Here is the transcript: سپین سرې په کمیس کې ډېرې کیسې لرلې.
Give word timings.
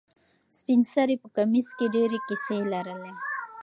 سپین 0.57 0.81
سرې 0.93 1.15
په 1.23 1.27
کمیس 1.35 1.67
کې 1.77 1.85
ډېرې 1.95 2.19
کیسې 2.27 2.57
لرلې. 2.71 3.13